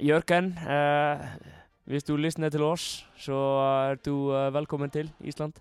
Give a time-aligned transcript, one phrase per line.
[0.00, 0.58] Jörgen,
[1.84, 3.38] hvis du lyssnar til oss så
[3.88, 5.52] er du uh, velkommen til Ísland.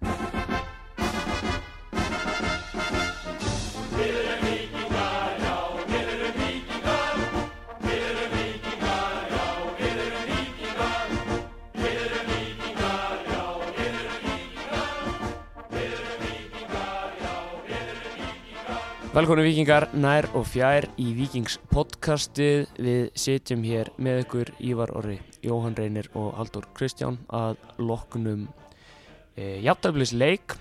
[19.18, 22.68] Velkonu vikingar, nær og fjær í Vikings podcastið.
[22.77, 28.43] Við sitjum hér með ykkur Ívar Orri, Jóhann Reynir og Haldur Kristján að loknum
[29.33, 30.54] e, játtöflis leik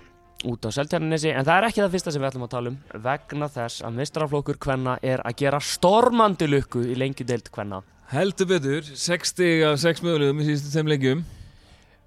[0.48, 2.78] út á Seltjarnanesi en það er ekki það fyrsta sem við ætlum að tala um
[3.04, 7.82] vegna þess að mistraflokkur hvenna er að gera stormandi lukku í lengjudeild hvenna.
[8.14, 11.26] Heldur betur, 60 af 6 mögulegum í síðustu þeim leikjum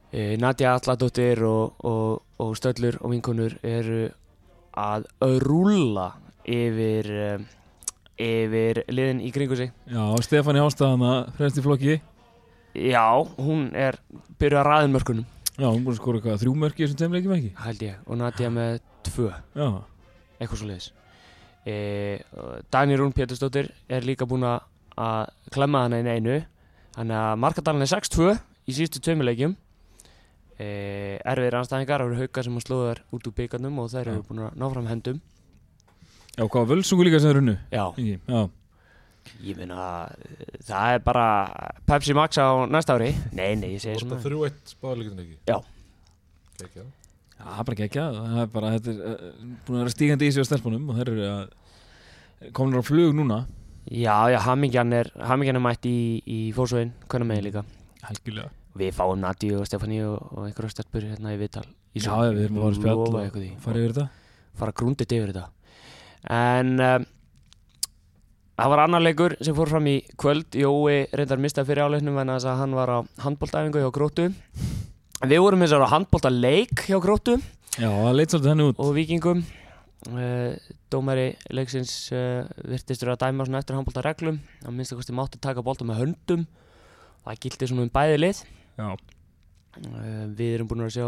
[0.09, 4.07] E, Nadja Alladóttir og, og, og Stöllur og vinkonur eru
[4.73, 5.05] að
[5.45, 6.07] rúlla
[6.49, 7.48] yfir, eh,
[8.20, 9.73] yfir liðin í kringu sig.
[9.89, 11.99] Já, Stefáni Ástæðana, fremst í flokki
[12.77, 13.05] Já,
[13.41, 13.98] hún er
[14.39, 15.25] byrjuð að ræða mörkunum,
[15.59, 17.95] Já, hún búin að skora eitthvað þrjú mörk í þessum þeim leikjum ekki held ég,
[18.06, 18.75] og Nadja með
[19.08, 19.67] tvö, Já,
[20.39, 20.91] eitthvað svo leiðis.
[21.67, 21.73] E,
[22.72, 26.38] Dani Rún Pétursdóttir er líka búin að klemma hana inn einu,
[26.95, 28.30] þannig að markadalinn er 6-2
[28.69, 29.58] í síðustu tveimilegjum.
[30.59, 30.69] E,
[31.23, 34.45] erfiðir anstæðingar, það eru hauka sem að slóðar út úr byggarnum og þær eru búin
[34.47, 35.22] að ná fram hendum.
[36.39, 38.47] Já hvað var völsungu líka sem er unnu Já, já.
[39.43, 40.07] Ég meina,
[40.65, 41.25] það er bara
[41.87, 43.11] Pepsi Max á næsta ári.
[43.35, 45.37] Nei, nei, ég segi svona það þrjú eitt spáðleikin ekki?
[45.47, 45.57] Já.
[46.59, 46.85] Kekja.
[47.35, 50.33] Já, það bara ekki það er bara, þetta er uh, búin að vera stígandi í
[50.35, 53.39] sig á stelpunum og þeir eru að komin á flug núna.
[53.89, 57.63] Já, já, hamingjan er, hamingjan er mætt í, í fórsvögin Hvernig með líka?
[58.05, 62.11] Helgilega Við fáum Nati og Stefani og, og einhverja stelpur hérna í viðtal í Já,
[62.11, 63.49] já, við erum að fara að spjalla og eitthvað því.
[63.63, 64.05] fara yfir þetta.
[64.59, 65.47] Fara grúndið yfir þetta
[66.28, 67.08] En um,
[68.59, 70.56] Það var annar leikur sem fór fram í kvöld.
[70.59, 74.25] Jói reyndar mistað fyrir áleiknum en þess að hann var á handbóltæfingu hjá Gróttu.
[75.31, 77.38] Við vorum eins og á handbóltaleik hjá Gróttu.
[77.80, 78.81] Já, það leit svolítið henni út.
[78.84, 79.46] Og vikingum
[80.12, 80.59] uh,
[80.91, 85.40] dómari leiksins uh, virtistur að dæma svona eftir handbólta reglum að minnst að kosti mátti
[85.40, 86.44] taka bólta með höndum.
[87.24, 88.44] Það gildi svona um bæði lið.
[88.84, 91.08] Uh, við erum búin að sjá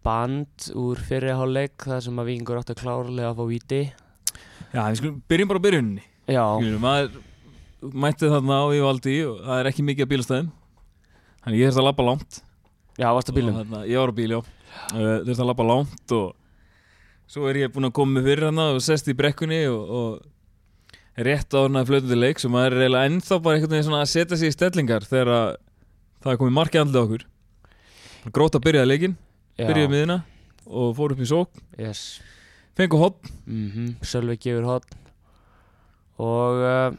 [0.00, 3.80] myndband úr fyrri hálfleik þar sem að vikingur átti að klárlega að fá víti.
[4.72, 9.16] Já við skulum byrjum bara á byrjunni já, Skilur, maður mætti þarna á í valdi
[9.26, 10.50] og það er ekki mikið að bílastæðum.
[11.44, 12.40] Þannig ég þurfti að labba langt.
[13.00, 14.40] Já, varst að bílum ég var á bíl, já.
[14.40, 16.28] Uh, Þurfti að labba langt og
[17.30, 21.20] Svo er ég búinn að koma með fyrir hana og sest í brekkunni og, og
[21.22, 24.08] rétt á hana flötu til leik sem maður er eiginlega ennþá bara einhvern veginn að
[24.10, 25.50] setja sig í stellingar þegar að
[26.24, 27.26] það er komið markið andlið okkur.
[28.34, 29.12] Gróta byrjaði
[29.60, 30.18] leikinn, byrjaði miðina
[30.70, 32.02] og fór upp í sók, yes.
[32.78, 34.90] fengu hotn mm Sölvi gefur hot
[36.20, 36.98] og uh,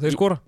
[0.00, 0.40] þeir skora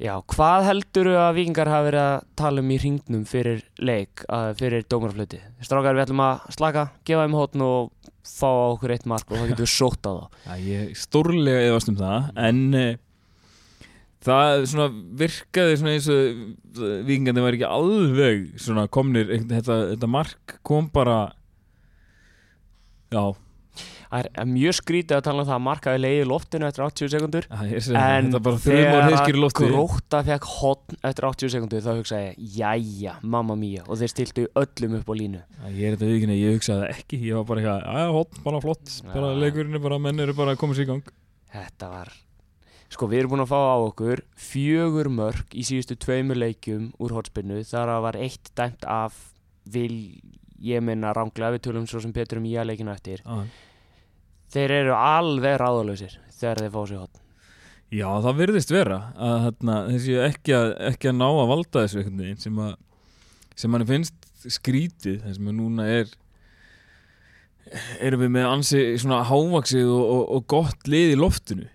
[0.00, 4.54] Já, hvað heldur að vikingar hafa verið að tala um í hringnum fyrir leik, að,
[4.56, 5.42] fyrir dómarflöti?
[5.60, 7.90] Strákar, við ætlum að slaka, gefa þeim hótn og
[8.24, 10.38] fá okkur eitt mark og þá getum við sótt á það.
[10.46, 12.88] Já, ég stórlega efast um það en uh,
[14.26, 14.88] það svona
[15.22, 21.20] virkaði svona eins og vikingandi var ekki alveg svona komnir, þetta, þetta mark kom bara
[23.10, 23.24] já,
[24.10, 27.44] Það er mjög skrítið að tala um það að markaði leiði loftinu eftir 80 sekundur
[28.00, 28.30] en
[29.38, 29.68] lofti.
[29.70, 34.48] Gróta fekk hótn eftir 80 sekundur þá hugsaði ég, jæja, mamma mía og þeir stiltu
[34.58, 35.44] öllum upp á línu.
[35.46, 38.64] Já, ég er þetta vikinni, ég hugsaði ekki ég var bara eitthvað, aðja, hotn, bara
[38.66, 41.14] flott bara leikurinn er bara, menn eru bara að koma sér í gang.
[41.54, 42.12] Þetta var
[42.90, 47.14] Sko við erum búin að fá á okkur fjögur mörg í síðustu tveimur leikjum úr
[47.14, 49.18] hotspinnu þar að var eitt dæmt af
[49.70, 50.18] vil
[50.60, 53.22] ég minna ránglega við tölum svo sem Petur um í að leikina eftir.
[53.24, 53.46] Já.
[54.50, 57.26] þeir eru alveg ráðalausir þegar þeir fá sér hotn
[57.90, 61.98] Já, það virðist vera að þarna, þessi ekki að, ekki að ná að valda þessu
[62.00, 62.74] einhvern veginn sem að
[63.60, 66.12] sem manni finnst skrítið þess að núna er
[68.02, 71.66] erum við með ansi svona hávaksið og, og, og gott lið í loftinu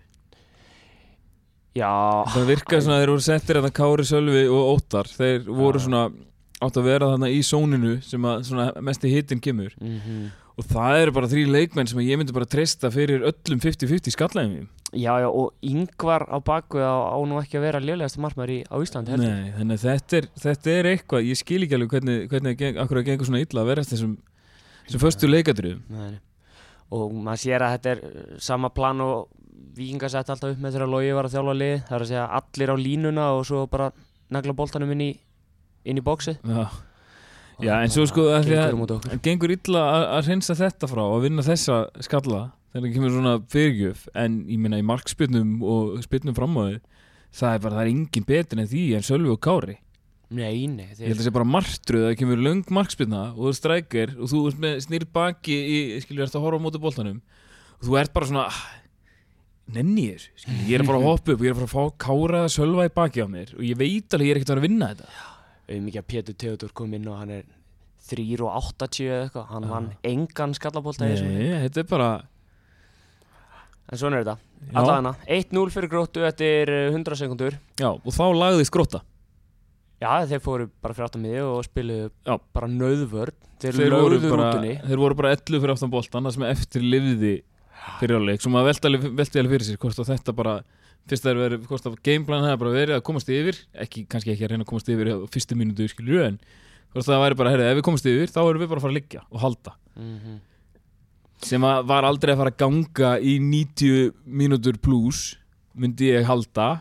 [1.76, 1.92] Já,
[2.32, 5.10] það virkaði svona að þeir voru settir að Kári Sölvi og Óttar.
[5.12, 6.06] Þeir voru svona
[6.64, 9.76] átt að vera þarna í sóninu sem að mest í hitin kemur.
[9.82, 14.14] Mm og það eru bara þrý leikmenn sem ég myndi bara treysta fyrir öllum 50-50
[14.14, 18.62] skallæðum já, já og yngvar á baku á, á nú ekki að vera lélegast margmæri
[18.64, 19.34] á Íslandi heldur.
[19.34, 22.80] Nei, þannig að þetta er, þetta er eitthvað, ég skil ekki alveg hvernig, hvernig geng,
[22.80, 24.14] akkur að gengur svona illa að vera þessum,
[24.86, 25.82] þessum föstu leikadröðum.
[25.92, 26.16] Nei.
[26.96, 29.26] og maður sér að þetta er uh, sama plan og
[29.76, 32.26] vikingar sett alltaf upp með þegar Logi var að þjálfa lið það er að segja
[32.40, 33.88] allir á línuna og svo bara
[34.32, 35.10] nagla boltanum inn í
[35.86, 36.66] inn í bóksi Já.
[37.62, 39.82] Já, en svo sko að því gengur það gengur illa
[40.12, 42.42] að, hreinsa þetta frá og vinna þessa skalla
[42.76, 44.04] þegar það kemur svona fyrirgjöf.
[44.12, 46.78] En ég meina í markspyrnum og spyrnum fram á þið
[47.36, 49.78] það er bara, það er engin betur en því en Sölvi og Kári.
[50.36, 53.42] Nei, nei, ég held að það sé bara martruð að það kemur löng markspilna og
[53.46, 54.40] þú strækir og þú
[54.82, 57.20] snýr baki í, skilur, ert að horfa á móti boltanum
[57.76, 58.58] og þú ert bara svona ah,
[59.74, 61.66] nenni ég þessu, ég er að fara að hoppa upp og ég er að fara
[61.66, 64.40] að fá Kára að Sölva í baki á mér og ég veit alveg ég er
[64.40, 65.26] ekkert að vera að vinna þetta.
[65.76, 67.44] Um ekki að Pétur Teodor kom inn og hann er
[68.06, 69.46] 3 og 80 eða eitthvað.
[69.50, 72.10] Hann vann engan þessu Nei, þetta er bara
[73.86, 74.36] en svona er þetta,
[74.66, 79.02] já, allavega 1-0 fyrir gróttu eftir eh, 100 sekundur já, og þá lagðist gróta
[80.02, 82.08] já, þeir fóru bara fyrir aftan miði og spiluðu
[82.56, 84.48] bara nöðvörn þeir, þeir voru, bara,
[84.88, 87.34] þeir voru bara 11 fyrir aftan boltan það sem eftir lifði
[88.00, 90.56] fyrir áleik sem að velta alveg fyrir sér hvort að þetta bara
[91.06, 94.32] fyrst það er verið, hvort að gameplan hefði bara verið að komast yfir ekki, kannski
[94.34, 96.40] ekki að reyna að komast yfir á fyrstu mínútu skilju en
[96.92, 98.94] hvort það væri bara, herrið, ef við komast yfir þá erum við bara að fara
[98.94, 99.76] að liggja og halda.
[99.94, 100.36] Mm
[101.44, 105.36] sem að var aldrei að fara að ganga í 90 mínútur pluss
[105.76, 106.80] myndi ég halda.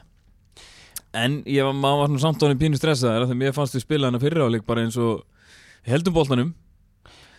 [1.15, 4.09] En ég var, maður var svona samt ánum pínu stressaður þegar mér fannst við spila
[4.09, 5.23] hana fyrir áleik bara eins og
[5.87, 6.53] heldum boltanum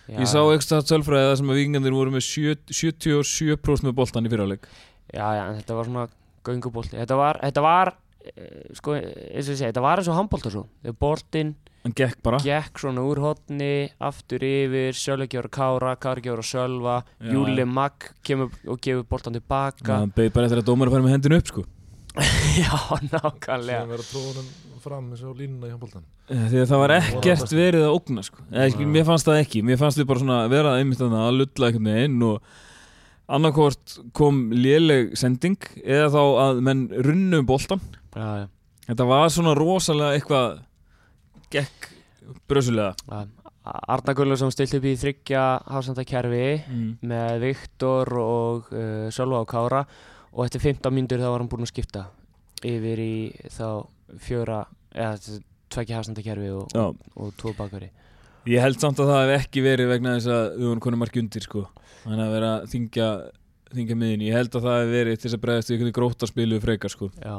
[0.08, 4.26] já, Ég sá ekstra tölfræði það sem að vikingandir voru með sjö- 77% með boltan
[4.26, 4.66] í fyrirháleik
[5.12, 6.08] já, já, en þetta var svona
[6.46, 7.92] göngubólti þetta var, þetta var
[8.26, 10.66] eh, sko, eins og ég segi, þetta var eins og handbólta svo.
[10.82, 11.54] Þegar boltinn
[11.86, 12.40] en gekk bara.
[12.42, 13.70] gekk svona úr hotni
[14.02, 15.94] aftur yfir, Sölvi gjör Kára
[16.42, 17.32] Sölva, Já.
[17.32, 20.02] Júli Magg kemur og gefur boltan tilbaka.
[20.02, 21.64] Það beði bara eftir að dómar að fara með hendinu upp sko.
[22.62, 22.74] Já,
[23.12, 23.82] nákvæmlega.
[23.82, 26.92] Sem verið að tróða honum fram eins og línuna í handbóltan Eh, að það var
[26.96, 28.44] ekkert verið að ógna sko.
[28.50, 31.90] Eða, Mér fannst það ekki, mér fannst við bara svona vera einmitt að lulla einhvern
[31.92, 32.56] veginn og
[33.36, 37.82] annarkvort kom léleg sending eða þá að menn runnu um boltan
[38.14, 38.46] já, já,
[38.86, 40.60] Þetta var svona rosalega eitthvað
[41.54, 41.88] gekk
[42.50, 42.94] brösulega.
[43.66, 46.90] Arna Gullarsson stilt upp í þryggja hafsandakerfi mm.
[47.06, 49.82] með Viktor og uh, Sölva og Kára
[50.36, 52.06] og eftir 15 mínútur þá var hann búinn að skipta
[52.66, 53.16] yfir í
[53.50, 53.86] þá
[54.22, 54.64] fjöra
[54.94, 55.40] eða
[55.76, 56.86] tvekja hafsandakerfi og, Já,
[57.20, 57.90] og tvo bakveri
[58.46, 61.18] Ég held samt að það hef ekki verið vegna þess að við vorum konum marki
[61.18, 61.64] undir sko.
[62.04, 63.06] Þannig að vera að þingja,
[63.74, 66.28] þingja miðin Ég held að það hef verið til þess að bregðast við einhvern gróta
[66.30, 67.08] spilu frekar sko.
[67.18, 67.34] Já,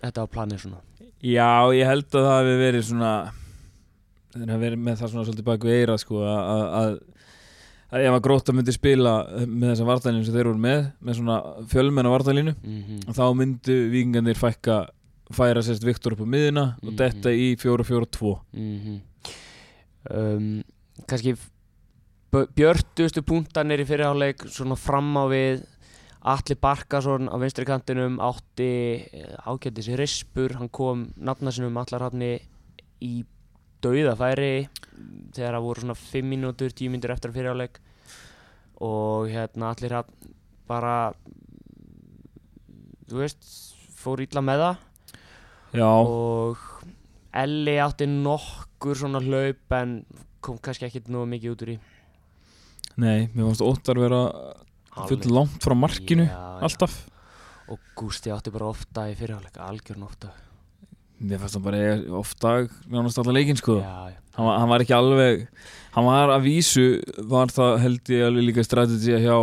[0.00, 0.80] þetta var planið svona.
[1.20, 3.12] Já, ég held að það hef verið svona
[4.32, 6.90] Þannig að verið með það svona svolítið bak við eira sko að, að, að,
[7.90, 11.38] að ef að gróta myndi spila með þessa vartalínu sem þeir voru með með svona
[11.72, 14.76] fjölmenna vartalínu mm þá myndu vikingarnir fækka
[15.34, 16.96] færa sérst Viktor upp á miðina og Mhm.
[16.96, 19.00] detta í 4-4-2 mm
[20.10, 20.62] um,
[21.06, 21.34] kannski
[22.32, 25.64] b- björtustu punktanir í fyrirháleik svona fram á við
[26.20, 32.34] Atli Barkason á vinstri kantinum átti eh, ágætis rispur, hann kom nafna sinum allarhafni
[33.00, 33.24] í
[33.80, 34.68] dauðafæri
[35.32, 37.78] þegar það voru svona 5 mínútur, 10 mínútur eftir fyrirháleik
[38.84, 40.04] og hérna allir hann
[40.68, 41.14] bara
[43.08, 43.40] þú veist,
[43.96, 44.86] fór illa með það
[45.70, 46.58] Já, og
[47.30, 50.00] Elli átti nokkur svona hlaup en
[50.42, 51.78] kom kannski ekkert nú mikið út úr í
[52.98, 54.22] nei, mér fannst Óttar vera
[55.06, 56.62] full langt frá markinu Já, já.
[56.66, 56.96] alltaf.
[57.70, 60.32] Og Gústi átti bara ofta í fyrirháleika algjörn ofta
[61.20, 61.82] Mér fannst það bara
[62.18, 62.54] ofta
[62.88, 63.76] nánast alla leikinn sko.
[63.78, 64.18] Já, já.
[64.34, 65.46] hann var, hann var ekki alveg
[65.94, 66.86] hann var að vísu
[67.30, 69.36] var það held ég alveg líka strategið hjá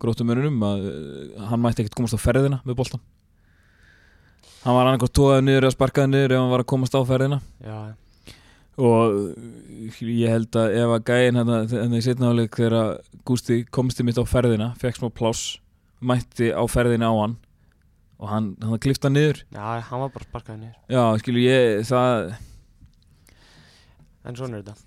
[0.00, 3.04] grótumörunum að uh, hann mætti ekkert komast á ferðina með boltan
[4.66, 7.38] hann var annarkoð tóðað niður eða sparkaði niður ef hann var að komast á ferðina.
[7.62, 7.78] Já,
[8.76, 9.14] og
[10.04, 14.04] ég held að ef að gæin hérna hérna í setna áleik þegar Gústi komst í
[14.06, 15.56] mitt á ferðina fekk smá pláss
[16.04, 17.38] mætti á ferðina á hann
[18.20, 19.42] og hann, hann klifta niður.
[19.52, 20.76] Já, hann var bara sparkaði niður.
[20.92, 22.36] Já, skilu ég, það
[24.26, 24.84] en svona er þetta.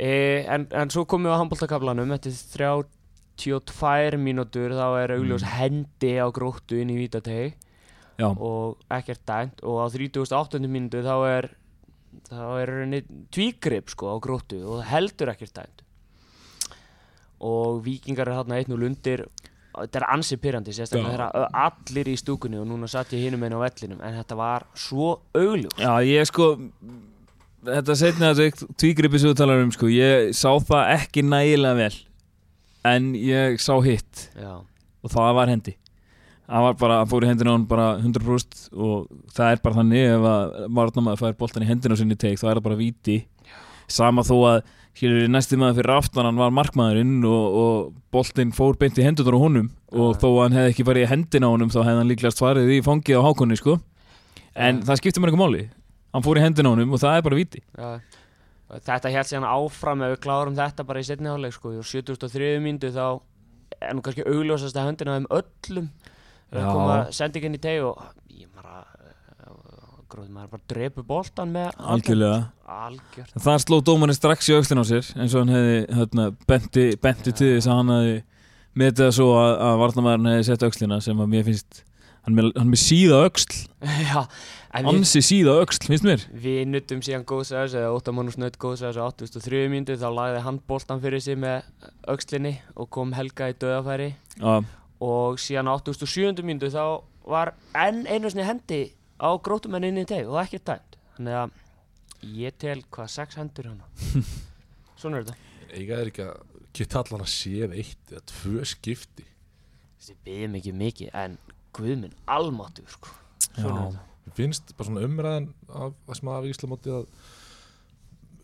[0.00, 0.10] E,
[0.48, 5.52] en, en svo komum við á handbóltakaflanum eftir 32 mínútur þá er augljós Mm.
[5.58, 7.52] hendi á gróttu inn í vítategi
[8.18, 9.62] já, og ekkert dæmt.
[9.62, 10.60] Og á 38.
[10.66, 11.50] mínútu þá er
[12.28, 12.72] þá er
[13.32, 15.86] tvígrip sko á gróttu og heldur ekkert dæmt.
[17.42, 19.26] Og vikingar er þarna 1-0 undir
[19.72, 23.56] þetta er ansi pyrrandi sérstaklega þegar allir í stúkunni og núna satt ég hinum einn
[23.56, 26.52] á vellinum en þetta var svo augljós Já, ég sko
[27.62, 31.98] Þetta setna þetta tvígripi sem þú talar um sko, ég sá það ekki nægilega vel
[32.90, 34.24] en ég sá hitt.
[34.34, 35.76] Já, og það var hendi
[36.52, 39.78] það var bara, hann fór í hendina á hann bara 100% og það er bara
[39.80, 42.80] þannig ef að varnamaður fær boltan í hendina á sinni teik þá er það bara
[42.80, 43.18] víti.
[43.92, 44.58] Sama þó að
[45.00, 49.38] hér næsti maður fyrir aftan hann var markmaðurinn og, og boltin fór beint í hendunar
[49.40, 52.00] á honum og þó að hann hefði ekki farið í hendina á honum þá hefði
[52.02, 53.78] hann líklega svarið í fangið á hákonni sko.
[54.52, 55.62] En það skiptir mér eitthvað máli.
[56.12, 57.62] Hann fór í hendina á honum og það er bara víti.
[57.72, 57.90] Já.
[58.72, 61.72] þetta hélt síðan áfram ef við klárum þetta bara í setni hálfleik sko.
[61.80, 63.06] Og 73 mínútu þá
[63.80, 65.88] er nú kannski augljósast að höndina um öllum.
[65.88, 65.88] Já.
[65.88, 66.20] það koma
[67.14, 68.00] sendingin í teg og
[68.32, 68.82] ég bara
[70.12, 72.40] gróðum maður bara drepu boltan með algjörlega.
[73.40, 77.32] Þar sló dómarinn strax í aukslinn á sér eins og hann hefði hérna, benti, benti
[77.32, 78.18] til þess að hann hefði
[78.82, 81.82] metið það svo að, að varnamæðurinn hefði sett aukslina sem að mér finnst
[82.22, 83.62] hann með, hann með síða auksl
[84.92, 86.22] ansi síða auksl, finnst mér.
[86.44, 91.02] Við nuttum síðan góðsæðis eða óttamannus nutt góðsæðis á 83 mínútu þá lagði hann boltan
[91.02, 91.66] fyrir sig með
[92.08, 94.62] aukslinni og kom Helga í döðafæri Já,
[95.02, 96.84] og síðan á 87 mínútu þá
[97.26, 98.82] var enn einu sinni hendi
[99.18, 100.98] á grótumenn inn í teg og ekki dæmt.
[101.16, 101.58] Þannig að
[102.38, 103.88] ég tel hvað sex hendur hana
[105.00, 105.50] svona er þetta.
[105.72, 109.26] Eiga er ekki að geta allan að séð eitt eða tvö skipti?
[109.98, 111.36] Þessi byggjum ekki mikið en
[111.76, 113.14] guðminn almáttur sko.
[113.54, 114.08] svona er þetta.
[114.22, 117.08] Mér finnst bara svona umræðan af, að sem að Íslamóti að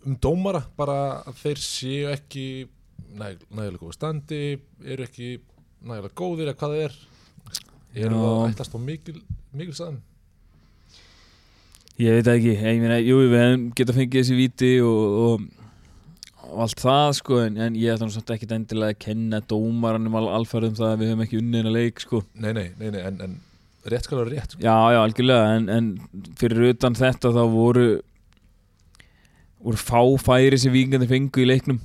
[0.09, 0.99] um dómara bara
[1.29, 2.47] að þeir séu ekki
[3.19, 4.41] næg, nægilega góða standi
[4.83, 5.37] eru ekki
[5.85, 6.99] nægilega góðir eða hvað það er
[7.99, 9.19] eru það ætlast á mikil,
[9.57, 10.01] mikil saðan
[11.99, 15.47] Ég veit ekki, ég meina, jú, við hefum getað fengið þessi víti og, og,
[16.47, 20.15] og allt það, sko, en, en ég ætla nú samt ekkit endilega að kenna dómaranum
[20.21, 22.21] al, alfarið um það að við hefum ekki unnið hennar leik, sko.
[22.39, 23.35] Nei, nei, nei, nei en, en
[23.91, 24.63] rétt skal vera rétt sko.
[24.63, 27.89] Já, já, algjörlega, en, en fyrir utan þetta þá voru,
[29.67, 31.83] voru fá færi sem vikingandi fengu í leiknum.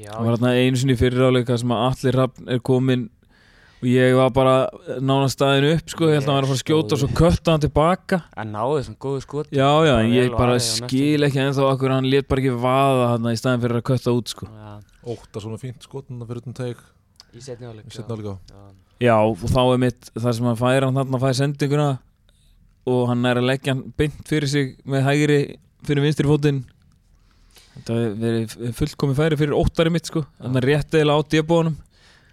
[0.00, 3.08] Já, Það var þarna einu sinni fyrir áleika sem að allir rafn er komin
[3.80, 4.54] og ég var bara
[5.00, 7.08] nánast staðinu upp, sko, ég held að hann var að fara að skjóta og svo
[7.16, 8.18] kötta hann tilbaka.
[8.36, 12.10] en náðu þessum góðu skot Já, já, en ég bara skil ekki ennþá okkur hann
[12.12, 14.48] let bara ekki vaða hann í staðin fyrir að kötta út sko.
[14.52, 14.74] já,
[15.14, 16.76] Ótta svona fínt skotna fyrir utan teg
[17.32, 18.36] í setni áleika
[19.00, 19.16] já.
[19.16, 21.88] Og þá er mitt þar sem hann fær hann þarna fær sendinguna
[22.90, 25.40] og hann er að leggja hann beint fyrir sig með hægri
[25.88, 26.64] fyrir vinstri fótinn
[27.76, 30.24] Þetta verið fullkomi færi fyrir óttari mitt sko.
[30.40, 31.76] Þannig að rétt eða á débónum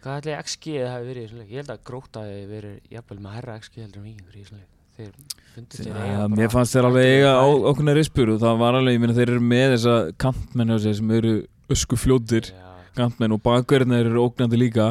[0.07, 1.49] hvað ætli XG það hafi verið í þessum leik?
[1.51, 4.59] Ég held að gróta hafi verið jafnvel með herra XG heldur en vikingur í þessum
[4.61, 4.69] leik.
[4.97, 5.09] Þeir
[5.55, 8.77] fundu sér eiga bara- Mér fannst þeir alveg eiga á okkurna rispur og það var
[8.79, 11.33] alveg, ég meina þeir eru með þessa kantmenn hjá sér sem eru
[11.75, 14.87] ösku fljótir Já, kantmenn og bakverðinir eru ógnandi líka.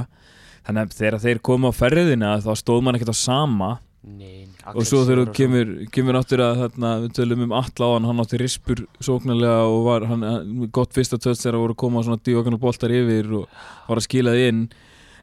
[0.67, 3.71] Þannig að þegar þeir koma á ferðina þá stóð mann ekkert á sama
[4.07, 7.95] nein, og svo þegar þú kemur, kemur áttur að þarna, við tölum um alla á
[7.97, 11.81] hann hann átti rispur sóknarlega og var hann, hann, gott fyrsta töts þegar voru að
[11.83, 14.63] koma svona díokanal boltar yfir og var að skila þið inn.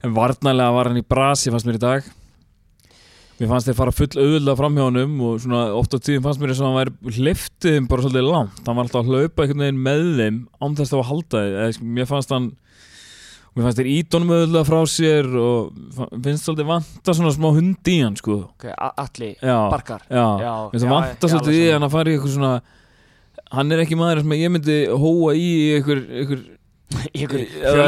[0.03, 2.11] En varnarlega var hann í brasi fannst mér í dag.
[3.39, 6.41] Mér fannst þeir fara full auðvitað fram hjá honum og svona oft á tíðum fannst
[6.41, 8.59] mér eins og hann væri hliftið þeim bara svolítið langt.
[8.67, 11.87] Hann var alltaf að hlaupa einhvern veginn með þeim án þess að halda þið Eða,
[11.97, 12.51] mér fannst hann
[13.53, 17.97] mér fannst þeir ídónum auðvitað frá sér og finnst svolítið vanta svona smá hund í
[18.01, 18.37] hann sko.
[18.73, 19.35] A- allir,
[19.73, 20.01] barkar.
[20.09, 22.53] já, Já, Mér finnst það vanta svolítið í hann að fara í eitthvað svona
[23.53, 26.49] hann er ekki maður sem ég myndi hóa í eitthvað- eitthvað-
[26.93, 27.23] er í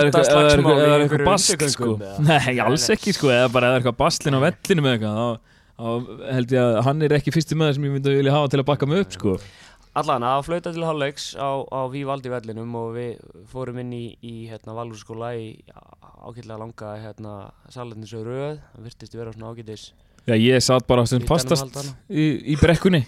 [0.05, 1.91] eitthvað ykkur basl sko.
[2.29, 3.29] Nei, alls ekki sko.
[3.33, 5.37] Eða bara er eitthvað baslin á vellinu með eitthvað
[5.75, 5.87] þá
[6.31, 8.61] held ég að hann er ekki fyrsti maður sem ég myndi að vilja hafa til
[8.61, 9.33] að bakka mig upp sko
[9.95, 14.33] Allan að flauta til hálfleiks á, á Vívaldi vellinum og við fórum inn í, í
[14.49, 15.53] hérna, Valúrskóla í
[16.25, 17.35] ágætlega langa hérna,
[17.71, 19.93] salerninsau röð, það virtist vera svona ágætis
[20.25, 21.77] Já, ég satt bara sem fastast
[22.09, 23.03] í, í brekkunni.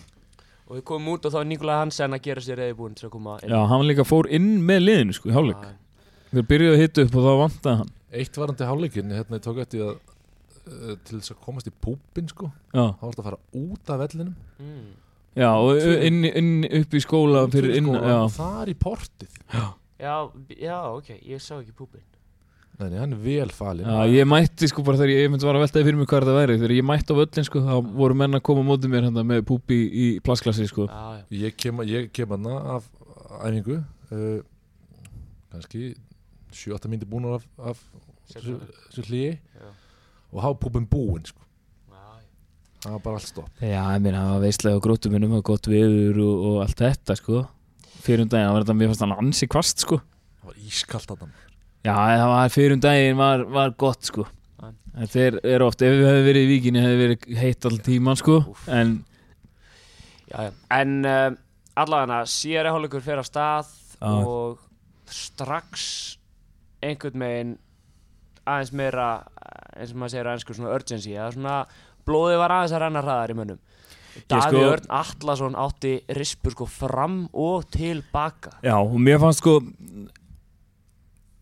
[0.67, 3.13] Og við komum út og þá er Nikolaj Hansen að gera sér reyðbúinn til að
[3.15, 3.49] koma inn.
[3.55, 5.63] Já, hann líka fór inn með liðinu sko í hálfleik.
[5.65, 7.91] Já, Þeir byrjuðu að hitta upp og þá vantaði hann.
[8.21, 12.29] Eitt varandi hálfleikin, hérna ég tók eftir að uh, til þess að komast í púpin
[12.29, 14.37] sko Já, þá var þetta að fara út af vellinum.
[14.61, 14.87] Mm.
[15.37, 16.51] Já og inn, inn
[16.81, 19.41] upp í skóla fyrir inn skóla, Já, og þar í portið.
[19.53, 20.13] Já,
[20.57, 22.03] já, ok, ég sá ekki púpin
[22.77, 23.87] Nei, hann er vel falinn.
[23.89, 26.27] Já, ég mætti sko bara þegar ég, ég myndi var að veltaði fyrir mig hvað
[26.27, 26.57] það væri.
[26.61, 29.23] Þegar ég mætti á völlin sko þá voru menn að koma á móti mér hérna,
[29.25, 30.85] með púpi í plassklassi sko.
[30.85, 32.85] Já, já, Ég kem, ég kem hana af
[33.47, 34.37] æfingu uh,
[35.55, 35.95] kannski
[36.53, 37.81] 7-8 mínúti búin af,
[38.29, 39.73] þessu hlýi já,
[40.29, 41.46] og hafa púpin búinn sko.
[42.83, 45.43] Það var bara allt stopp Já, ég meina það var veistlega á grótum minnum og
[45.49, 47.43] gott viður og, og allt þetta sko
[48.03, 51.13] fyrir um daginn, það var þetta mér fannst hann ansi kvast sko það var ískalt
[51.13, 51.35] að hann
[51.87, 54.25] Já, það var fyrir um daginn var, var gott sko.
[54.97, 58.17] Þetta er, er oft, ef við hefði verið í víkinni hefði verið heitt all tíman
[58.19, 58.63] sko Úff.
[58.73, 58.95] en
[60.27, 60.51] já, já.
[60.73, 61.27] En uh,
[61.77, 64.09] allavega síðari hálfleikur fer af stað Já.
[64.09, 64.57] og
[65.13, 65.85] strax
[66.83, 67.53] einhvern veginn
[68.47, 69.07] aðeins meira
[69.77, 71.55] eins og maður segir á ennsku svona urgency eða svona
[72.07, 73.59] blóðið var aðeins að renna hraðar í mönnum.
[74.27, 79.59] Daví sko- Örn Atlason átti rispur sko fram og tilbaka Já, og mér fannst sko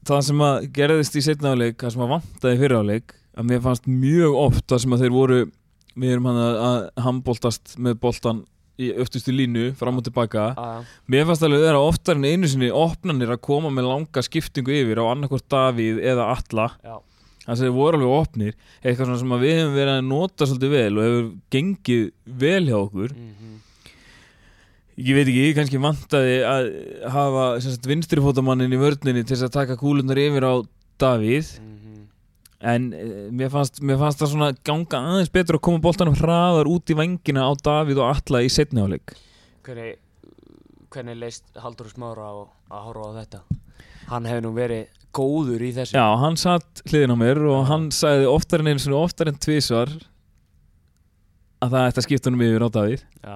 [0.05, 3.63] það sem að gerðist í setna áleik, það sem að vantaði fyrir áleik að mér
[3.63, 5.39] fannst mjög oft það sem að þeir voru
[5.95, 8.43] við erum hann að, að handboltast með boltan
[8.75, 12.67] í öftustu línu fram og tilbaka að, mér fannst alveg vera oftar en einu sinni
[12.75, 16.97] opnanir að koma með langa skiptingu yfir á annarkvort Davíð eða Alla já,
[17.45, 20.47] það sem þeir voru alveg opnir eitthvað svona sem að við hefum verið að nota
[20.49, 22.05] svolítið vel og hefur gengið
[22.45, 23.51] vel hjá okkur Mhm.
[24.97, 26.67] ég veit ekki, kannski vantaði að
[27.11, 27.45] hafa
[27.89, 30.53] vinstrifótamannin í vörninni til þess að taka kúlunar yfir á
[30.97, 32.07] Davíð Mhm.
[32.61, 36.65] en eh, mér fannst, mér fannst það svona ganga aðeins betur að koma boltanum hraðar
[36.71, 39.13] út í vengina á Davíð og Alla í setni áleik
[39.65, 39.97] Hvernig,
[40.89, 42.33] hvernig leist Haldur Smára á
[42.71, 43.39] að horfa á þetta?
[44.07, 45.95] Hann hefur nú verið góður í þessu.
[45.97, 49.39] Já, hann satt hliðin á mér og hann sagði oftar en einu sinni, oftar en
[49.41, 49.93] tvisvar
[51.63, 53.05] að það ætti að skipta honum yfir á Davíð.
[53.23, 53.35] Já,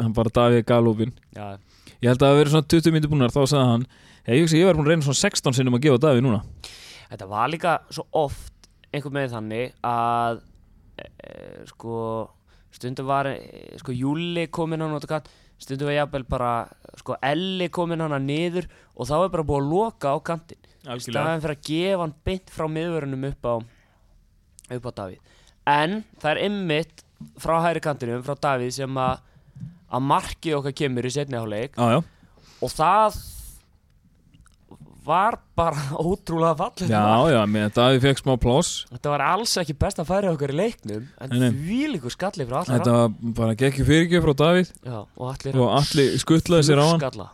[0.00, 1.58] hann bara Davíð galopin já,
[2.00, 3.84] ég held að það hafi verið svona 20 minnir búnar þá sagði hann
[4.24, 6.40] hey, ég, hugsa, ég var búin að reyna svona 16 sinnum að gefa Davíð núna.
[7.12, 10.40] Þetta var líka svo oft einhvern veginn þannig að
[11.02, 11.06] e,
[11.72, 11.96] sko
[12.72, 13.36] stundum var e,
[13.80, 15.28] sko Júli kominn hann á kant
[15.62, 16.52] stundum var jafnvel bara
[17.00, 20.70] sko Elli kominn hann niður og þá er bara búið að loka á kantinn.
[20.82, 23.54] Staðan fyrir að gefa hann beint frá miðvörunum upp á
[24.72, 25.36] upp á Davíð.
[25.68, 27.04] En það er ymmit
[27.42, 29.20] frá hægri kantinum frá Davíð sem að
[29.92, 32.00] að markið okkar kemur í setni áleik Já, já,
[32.64, 33.18] og það
[35.06, 37.02] var bara ótrúlega fallið já,
[37.34, 38.72] já, með Davíð fekk smá pláss.
[38.92, 41.50] Þetta var alls ekki best að færa okkur í leiknum en Nei, nei.
[41.58, 44.72] því líku skalli frá allar Þetta var bara gekk fyrirgjöf frá Davíð.
[44.86, 47.00] Já, og allir og allir skuttlaði sér á hann.
[47.02, 47.28] Skalla.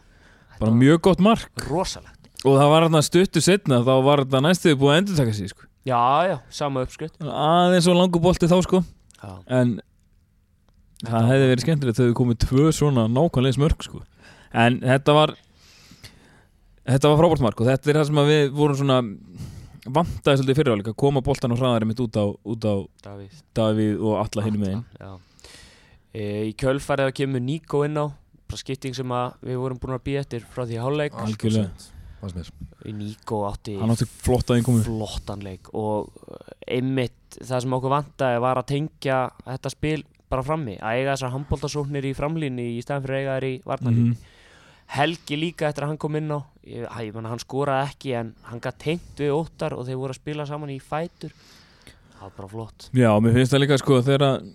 [0.59, 1.51] Bara mjög gott mark.
[1.69, 2.15] rosalegt.
[2.47, 5.51] Og það var hérna stuttu setna þá var þetta næstuði búið að endur taka sig
[5.53, 5.65] sko.
[5.89, 8.81] Já, já, sama uppskritt aðeins og langur bolti þá sko.
[9.19, 9.77] Já, en
[11.07, 14.01] það hefði verið skemmtilegt þegar við komið tvö svona nákvæmlega smörk sko.
[14.53, 15.33] en þetta var
[16.89, 18.99] þetta var frábært mark og þetta er það sem við vorum svona
[19.89, 23.37] vantaði svolítið fyriráleika að koma boltan og hraðari mitt út á, út á Davíð.
[23.57, 24.83] Davíð og alla hinum megin.
[25.01, 25.13] Já.
[26.13, 28.07] E, Í kjölfarið að kemur Níko inn á
[28.49, 30.81] bara skipting sem að við vorum búin að býja eftir frá því
[32.89, 34.81] Í Níko átti hann átti flott innkomu.
[34.87, 40.43] flottan leik og uh, einmitt það sem okkur vantaði var að tengja þetta spil bara
[40.45, 44.09] frammi að eiga þessar handbóltasóknir í framlínni í staðan fyrir að eiga þær í varnalínu
[44.09, 44.35] Mhm.
[44.89, 48.63] Helgi líka eftir að hann kom inn á ég, menna hann skoraði ekki en hann
[48.65, 51.35] gætt tengt við óttar og þeir voru að spila saman í fætur.
[52.15, 52.89] Það var bara flott.
[52.97, 54.49] Já, mér finnst það líka sko þegar að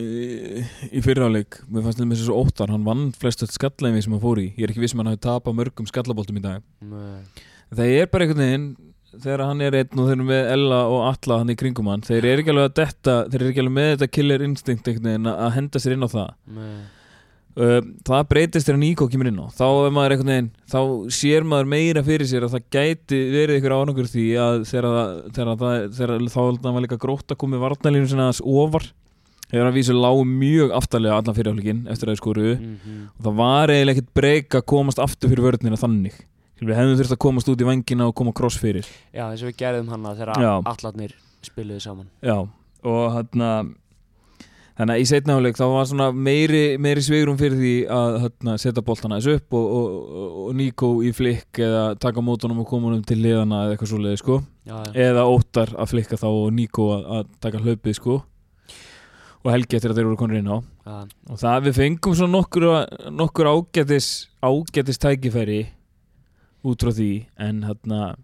[0.00, 4.16] í, í fyriráleik mér fannst það með þessu óttar, hann vann flest öll skallæmi sem
[4.16, 6.44] hann fór í, ég er ekki viss um að hann hafi tapað mörgum skallaboltum í
[6.44, 6.66] dag.
[6.82, 7.44] Nei.
[7.74, 8.66] það er bara einhvern veginn
[9.14, 12.02] þegar hann er einn og þeir eru með Ella og Alla hann í kringum hann,
[12.06, 15.54] þeir eru ekki alveg að detta þeir eru ekki alveg með þetta killer instinct að
[15.58, 16.36] henda sér inn á það.
[16.58, 16.78] Nei.
[17.54, 19.46] Það breytist þegar Níko kemur inn á.
[19.54, 20.80] Þá er maður einhvern veginn, þá
[21.14, 25.32] sér maður meira fyrir sér að það gæti verið einhver árangur því að þegar, það-
[25.36, 28.90] þegar, það- þegar þá held að var líka grótt að koma varnalínu sinna aðeins ofar.
[29.54, 32.54] Þegar hann vísur lágu mjög aftarlega allan fyrirháleikin eftir að þau skoruðu.
[32.58, 33.08] Mhm.
[33.18, 36.14] og það var eiginlega ekkert breyk að komast aftur fyrir vörnina þannig.
[36.64, 38.86] Við hefðum þurft að komast út í vangina og koma cross fyrir.
[39.14, 40.62] Já, eins og við gerðum hann þegar Já.
[40.64, 41.12] allarnir
[41.44, 42.06] spiluðu saman.
[42.22, 42.48] Já,
[42.84, 43.74] og hann
[44.78, 48.56] þannig að í setna áleik þá var svona meiri, meiri svegrum fyrir því að hérna,
[48.58, 52.90] setja boltana þessu upp og, og, og, Níko í flikk eða taka mótunum og koma
[52.90, 54.92] honum til liðana eða eitthvað svoleiði sko Já, já.
[55.08, 58.18] eða óttar að flikka þá og Níko að, að taka hlaupið sko
[59.44, 60.98] og Helgi eftir að þeir voru konur inn á Já.
[61.30, 62.68] og það við fengum svona nokkur,
[63.14, 64.10] nokkur ágætis
[64.42, 65.62] ágætis tækifæri
[66.64, 67.10] út frá því
[67.44, 68.14] en hérna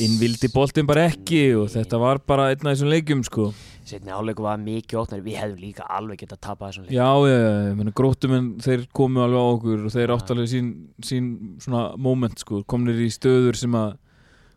[0.00, 3.50] innvildi boltin bara ekki og þetta var bara einn af þessum leikjum sko
[3.82, 7.08] Setni áleiku var mikið óttnar Við hefðum líka alveg getað að tapa þessum leik já,
[7.28, 10.14] ég meina gróttum en þeir komu alveg á okkur og þeir Já.
[10.16, 10.68] áttu alveg sín,
[11.02, 11.26] sín
[11.60, 13.96] svona moment sko, komnir í stöður sem að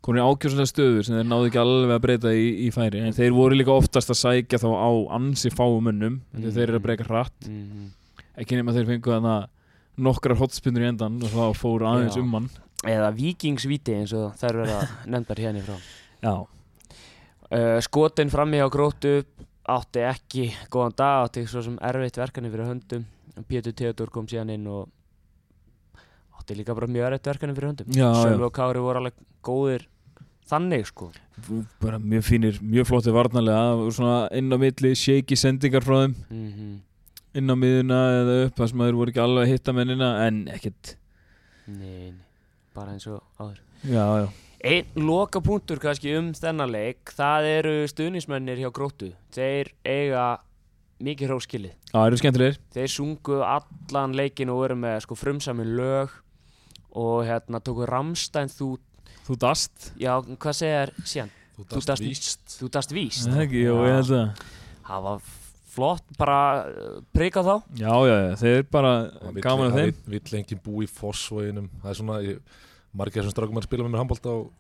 [0.06, 3.18] komnir í ákjóslega stöður sem þeir náðu ekki alveg að breyta í, í færi en
[3.18, 6.46] þeir voru líka oftast að sækja þá á ansi fáumönnum mm.
[6.54, 7.90] þeir eru að breyka hratt Mhm.
[8.38, 9.36] ekki nema þeir fengu þarna
[10.06, 12.22] nokkrar hotspinnur í endan og þá fóru aðeins Já.
[12.22, 12.50] um hann
[12.86, 15.78] Eða vikingsvíti eins og þær verða nefndar hérna frá.
[16.22, 19.18] Já, uh, Skotin frammi á grótu
[19.66, 23.08] átti ekki góðan dag átti svo sem erfitt verkefni fyrir höndum.
[23.50, 24.86] Pétur Theodor kom síðan inn og
[26.40, 27.92] átti líka bara mjög erfitt verkefni fyrir höndum.
[27.92, 28.22] Já, já.
[28.22, 29.88] Sölvi og Kári voru alveg góðir
[30.46, 31.10] þannig sko.
[31.82, 36.20] Bara mjög fínir, mjög flotti varnarlega og svona inn á milli shaky sendingar frá þeim.
[36.30, 36.76] Mm
[37.36, 40.38] inn á miðuna eða upp þar sem þeir voru ekki alveg að hitta mennina en
[40.54, 40.96] ekkert
[41.66, 42.25] Nei, nei,
[42.76, 43.62] bara eins og áður.
[43.86, 44.28] Já, já,
[44.66, 50.24] Einn loka punktur kannski um þennan leik það eru stuðnismennir hjá grótu þeir eiga
[51.06, 51.76] mikið hróskilið.
[51.92, 52.60] Það eru skemmtilegir.
[52.74, 56.16] Þeir sungu allan leikin og voru með sko frumsamin lög
[56.96, 58.72] og hérna tóku Ramstein þú,
[59.28, 62.42] þú dast, já hvað segir síðan, Þú dast víst.
[62.60, 63.28] Þú dast víst.
[63.30, 64.46] Það ekki, jú, ég held að
[64.86, 65.30] það var
[65.76, 67.56] flott bara uh, prika þá.
[67.78, 70.02] Já, já, já, þeir bara Það vill- gaman af það þeim.
[70.06, 71.70] vill- vill enginn bú í Fossvoginum.
[71.84, 72.60] Það er svona, ég,
[72.96, 74.52] margir þessum strákum að spila með mér handbólta og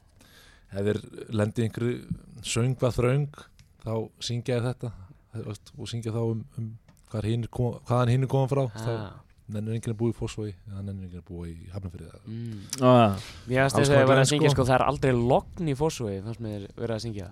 [0.75, 1.01] ef þeir
[1.41, 1.97] lendi einhverju
[2.43, 3.43] söngvað þröng
[3.85, 4.91] þá syngja ég þetta.
[5.35, 6.73] Veist, og syngja þá um, um
[7.11, 9.09] hvar hinir kom, hvaðan hinn er komað frá þá ah,
[9.55, 12.61] nennir enginn að búa í Fossvogi eða nennir að búa í Hafnarfyrði mm.
[12.81, 14.55] ah, finnst Alls þess að ég var að syngja sko.
[14.55, 17.29] sko, það er aldrei logn í fórsvögi fannst mér verið að syngja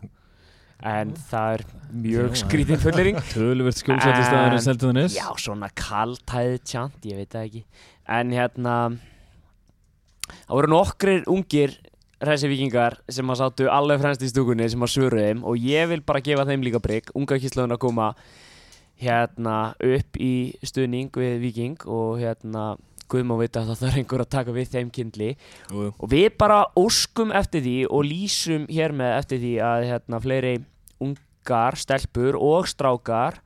[0.83, 6.59] en það er mjög Já, skrítið fullering Töluvert skjólsætti staður en Seltjarnanes Já, svona kaltæðið
[6.67, 7.63] tjant, ég veit það ekki.
[8.19, 8.75] En hérna
[10.23, 11.75] Það voru nokkrir ungir
[12.23, 15.89] Ræsi vikingar sem að sátu alveg fremst í stúkunni sem að svöru þeim og ég
[15.91, 18.13] vil bara gefa þeim líka brygg unga kýslaðun að koma
[19.03, 22.73] hérna upp í stuðning við viking og hérna
[23.11, 25.29] Guðum að vita að það er einhver að taka við þeim kindli.
[25.69, 25.89] Jú.
[25.91, 30.53] og við bara óskum eftir því og lýsum hér með eftir því að hérna, fleiri
[31.43, 33.39] ungar, stelpur og strákar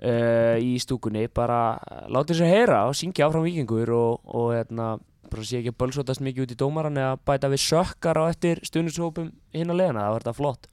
[0.00, 1.78] uh, í stúkunni bara
[2.08, 4.98] láti sér heyra og syngja áfram vikingur og, og hérna,
[5.30, 8.60] bara sé ekki að bölsótast mikið út í dómaran eða bæta við sökkar á eftir
[8.66, 10.66] stundinshópum hinn að leiðina, það var þetta flott.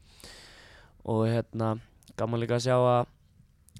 [1.07, 1.73] Og hérna
[2.17, 3.11] gaman líka að sjá að,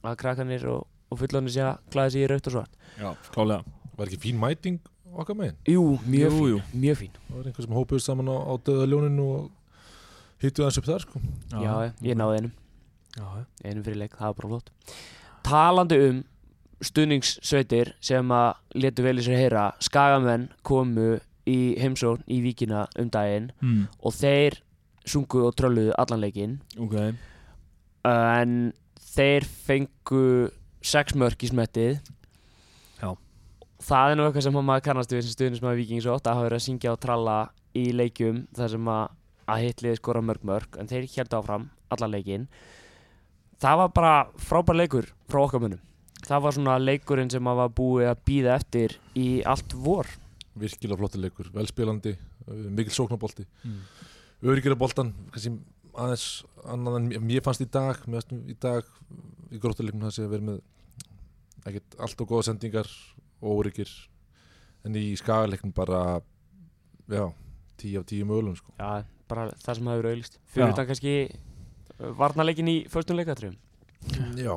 [0.04, 2.78] að krakkanir og, og fullonir sé að klæða sig í raut og svart.
[3.00, 3.64] Já, klálega.
[3.98, 4.78] Var ekki fín mæting
[5.18, 5.58] okkar megin?
[5.66, 6.62] Jú, mjög Jú, fín, jú.
[6.84, 7.16] mjög fín.
[7.28, 9.48] Það var einhver sem hópuðist saman á, á döða ljóninu og
[10.44, 11.22] hittuð hans upp þar sko.
[11.52, 11.74] Já,
[12.06, 12.56] ég náði einum.
[13.18, 13.28] Já,
[13.66, 14.98] einum fyrir leik, það var bara flott.
[15.48, 16.24] Talandi um
[16.86, 21.16] stuðningssveitir sem að letu vel í sér heyra skagamenn komu
[21.48, 23.88] í heimsókn í víkina um daginn mm.
[24.04, 24.60] og þeir
[25.08, 26.58] sungu og trölluðu allan leikinn.
[26.84, 26.98] Ok.
[28.08, 28.58] En
[29.02, 30.26] þeir fengu
[30.84, 32.00] sex mörk í smettið.
[32.98, 33.14] Já.
[33.84, 36.60] það er nú eitthvað sem maður kannast við sem stuðningsmaður vikings ótt að hafa verið
[36.60, 37.38] að syngja og tralla
[37.78, 39.04] í leikjum þar sem að,
[39.48, 42.48] að hitliði skora mörg mörg en þeir held áfram allan leikinn.
[43.58, 45.84] Það var bara frábær leikur frá okkar munum
[46.26, 50.10] það var svona leikurinn sem að var búið að býða eftir í allt vor.
[50.58, 53.82] Virkilega flotti leikur, velspilandi uh, mikil sóknabolti mm.
[54.50, 55.54] öryggir að boltan, kannski
[55.98, 56.26] aðeins
[56.66, 58.90] annað en mér- fannst í dag mér fannst í dag
[59.54, 60.64] í gróttuleiknum það sé að vera með
[61.70, 62.90] ekkert allt og góða sendingar
[63.42, 63.92] og óryggir
[64.88, 66.20] en í skagaleiknum bara
[67.12, 67.24] já,
[67.78, 68.74] tíu af tíu mögulegum sko.
[68.80, 71.14] já, bara það sem hafi verið auðlist fyrir þetta kannski
[72.18, 73.58] varnaleikin í förstum leikatriðum.
[74.38, 74.56] Já,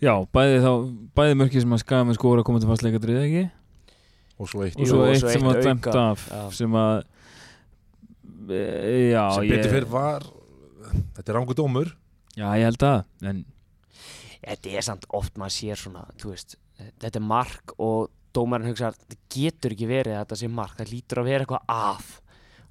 [0.00, 0.70] Já, bæði þá
[1.18, 3.42] Bæði mörki sem að skaga með skóra komið til fast leikadrið ekki?
[4.40, 4.78] Og svo eitt.
[4.80, 6.40] Og svo og eitt svo sem eitt var dæmt af Já.
[6.56, 6.94] Sem að
[8.48, 8.62] e,
[9.12, 10.24] Já, sem betur fyrir var
[11.18, 11.92] þetta er rángu dómur.
[12.32, 13.44] Já, ég held að En
[14.40, 16.56] þetta er samt oft maður sér svona þú veist,
[17.02, 20.92] þetta er mark og dómarinn hugsa þetta getur ekki verið að þetta sé mark, það
[20.94, 22.10] lítur að vera eitthvað að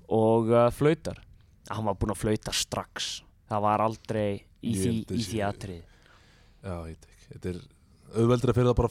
[0.10, 1.20] og uh, flautar.
[1.70, 3.10] Hann var búinn að flauta strax.
[3.50, 4.30] Það var aldrei
[4.62, 7.60] í því, í því atrið já, ég veit ekki, þetta er
[8.20, 8.90] auðveldur að fyrir það bara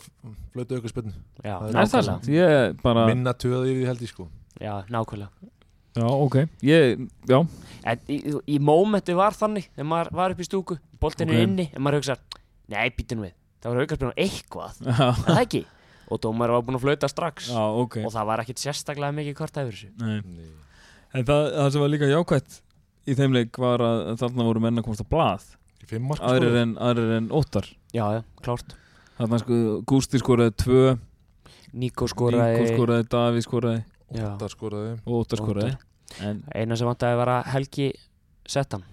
[0.54, 2.02] flötu auka spilnu já, Það það nákvæmlega.
[2.08, 2.28] sant?
[2.32, 4.26] Ég bara minna töði því held ég sko.
[4.62, 5.50] Já, nákvæmlega.
[5.98, 6.36] Já, ok.
[6.64, 7.38] Ég, já.
[7.92, 8.18] En í,
[8.54, 11.36] í mómenti var þannig þegar maður var upp í stúku, boltinn Ok.
[11.36, 12.16] er inni en maður hugsa,
[12.72, 15.62] nei, býtum við það var aukarspilna eitthvað, er það ekki?
[16.08, 17.50] Og dómarinn var búinn að flauta strax.
[17.52, 17.98] Já ok.
[18.06, 19.90] Og það var ekkit sérstaklega mikið kvart yfir þessu.
[20.00, 20.48] Nei.
[21.16, 22.58] En það, það sem var líka jákvætt
[23.08, 25.46] í þeim leik var að þarna voru menn að komast á blað.
[26.18, 27.68] Aðrir en, aðrir en óttar.
[27.96, 28.74] Já, já, klárt.
[29.16, 30.82] Þarna sko Gústi skoraði tvö.
[31.78, 33.84] Níko skoraði Níko skoraði, Daví skoraði.
[34.12, 34.26] Já.
[34.34, 34.96] Óttar skoraði.
[35.04, 35.40] Óttar.
[35.42, 35.76] Skoraði
[36.24, 37.88] En eina sem vantaði var að Helgi
[38.48, 38.86] setta hann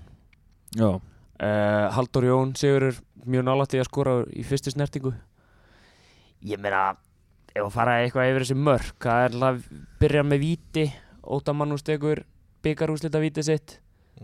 [0.75, 5.13] já, uh, Haldur Jón Sigurur mjög nálægt í að skora í fyrstu snertingu.
[6.45, 6.91] Ég meina
[7.55, 9.61] ef að fara eitthvað yfir þessi mörk það er að
[10.01, 10.85] byrja með víti
[11.25, 12.23] Óta Mannús tekur
[12.65, 13.79] byggarúslita víti sitt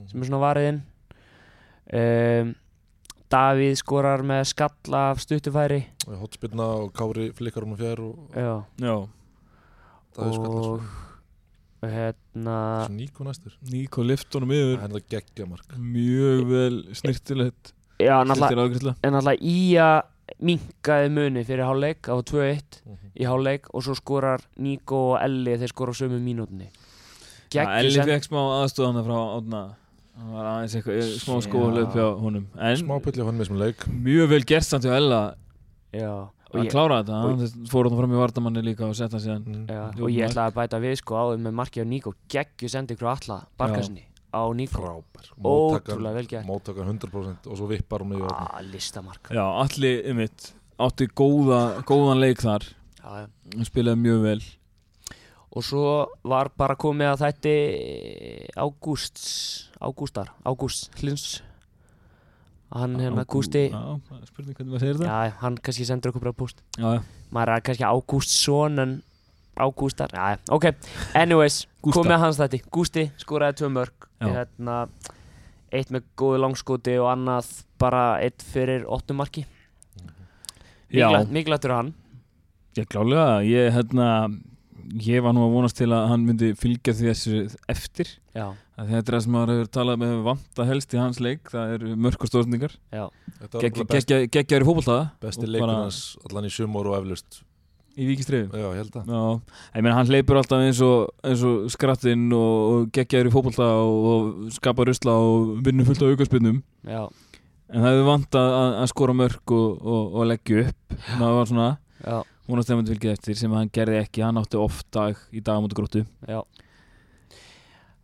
[0.07, 0.81] sem er svona variðinn
[1.93, 2.51] um,
[3.31, 5.85] Davíð skorar með skalla af stuttufæri.
[6.19, 8.95] Hotspilna og Kári flikkar á fjær og já, já.
[10.19, 12.57] Er skallar og hérna
[12.91, 13.55] Níko næstur.
[13.71, 14.81] Níko lift honum yfir.
[14.81, 15.77] Það er það geggja mark.
[15.79, 20.10] Mjög vel snirtilegt já, en alltaf í að
[20.41, 22.79] minkaði muni fyrir hálfleik á 2-1
[23.21, 26.69] í hálfleik og svo skorar Níko og Elli þeir skora á sömu mínútinni
[27.53, 29.61] ja, Elli send- fekk smá aðstofana frá Átna
[30.21, 31.45] það var aðeins eitthvað smá Já.
[31.47, 32.43] skóðlöp hjá honum.
[32.59, 33.85] En Smá pulli á hann með sem leik.
[33.89, 35.21] mjög vel gert samt hjá Ella.
[35.95, 36.11] Já,
[36.51, 39.45] og að klára þetta hann fór hann fram í vardamanni líka og setta síðan.
[39.47, 40.03] Mm.
[40.03, 43.09] og ég ætlaði að bæta við sko áður með markið á Níko geggju sendi ykkur
[43.15, 45.27] alla barkasinni á Frábær.
[45.37, 46.47] Ótrúlega vel gert.
[46.47, 49.31] Móttakan 100% og svo vippar hún yfir ah, listamark.
[49.31, 52.65] Já, allir ymitt átti góða, góðan leik þar.
[53.01, 53.27] Já, já.
[53.55, 54.41] hann spilaði mjög vel.
[55.51, 55.85] Og svo
[56.23, 57.55] var bara komið að þætti
[58.55, 59.31] Ágústs
[59.83, 61.41] Ágústar, Ágúst Hlins
[62.71, 63.65] hann hérna Gústi.
[64.29, 65.09] Spurning hvernig maður segir það.
[65.09, 66.61] Já, hann kannski sendur okkur bara post.
[66.77, 67.01] Já, já.
[67.35, 68.93] maður er kannski Ágústsson en
[69.61, 70.71] á Gústar Já, ok,
[71.13, 71.95] anyways, Gústa.
[71.99, 74.83] kom með hans þetta Gústi skoraði tvö mörg hérna,
[75.71, 77.47] Eitt með góðu langskoti og annað
[77.79, 79.45] bara eitt fyrir óttumarki
[80.91, 81.07] Já.
[81.31, 81.93] Miklættur hann.
[82.75, 84.07] Já, klálega, ég, hérna,
[85.03, 87.39] ég var nú að vonast til að hann myndi fylgja því þessu
[87.71, 88.11] eftir.
[88.35, 91.51] Já, að Þetta er það sem maður hefur talað með vanta helst í hans leik,
[91.51, 91.93] það eru
[93.91, 97.41] best, Geggjaður í fótboltaða besti hans allan í sumor og eflust
[97.97, 99.23] í vikistreifum Já, ég held að Já,
[99.75, 103.67] ég meina hann hleypur alltaf eins og, eins og skrattinn og, og geggjaður í fótbolta
[103.81, 107.03] og, og skapar rusla og vinnur fullt af aukarspinnum já,
[107.71, 110.97] en það hefur vant að, að, skora mörg og, og, og leggja upp.
[111.07, 111.69] Það var svona
[112.01, 112.17] já,
[112.49, 115.59] vonast þeim að fylgja eftir sem hann gerði ekki, hann átti oft dag í dag
[115.59, 116.03] á móti gróttu.
[116.27, 116.41] Já.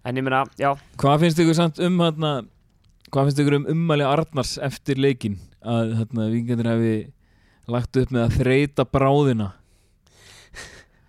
[0.08, 2.34] En ég meina, já, Hvað finnst ykkur samt um hérna,
[3.12, 5.36] hvað finnst ykkur um ummæli Arnars eftir leikin
[5.68, 6.98] að hérna, vikingandir hefði
[7.68, 9.50] lagt upp með að þreita bráðina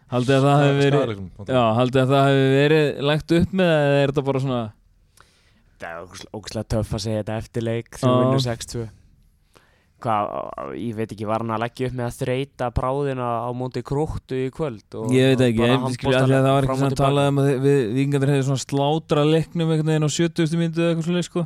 [0.08, 3.72] Haldið að það hefði verið Skaðaleiknum, Já, haldið að það hefði verið lagt upp með
[3.78, 4.60] eða er þetta bara svona
[5.78, 8.00] það er ógeðslega töff að segja þetta eftir leik Já.
[8.04, 8.86] þú vinnur 6-2
[9.98, 10.28] Hvað,
[10.78, 14.36] ég veit ekki, var hann að leggja upp með að þreita bráðina á móti króttu
[14.38, 18.30] í kvöld og, Ég veit ekki, það var ekki svona talað um að við vikingandir
[18.30, 20.54] hefði svona slátra leiknum einhvern veginn á 70.
[20.60, 21.44] myndu eða eitthvað svolítið sko.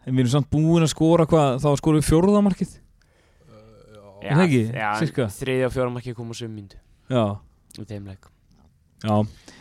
[0.00, 2.72] En við erum samt búin að skora hvað, þá skorum við fjórðamarkið
[4.20, 4.62] Já, það ekki?
[4.76, 4.90] Já,
[5.38, 6.78] þriðja og fjórum ekki koma sum myndu.
[7.10, 7.24] Já,
[7.80, 8.30] í þeim leik.
[9.00, 9.16] Já,